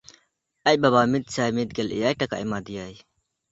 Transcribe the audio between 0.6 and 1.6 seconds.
ᱟᱡ ᱵᱟᱵᱟ ᱢᱤᱫᱥᱟᱭ